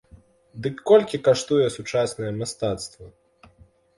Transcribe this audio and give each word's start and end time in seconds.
Дык 0.67 0.75
колькі 0.91 1.17
каштуе 1.27 1.67
сучаснае 1.77 2.31
мастацтва? 2.39 3.05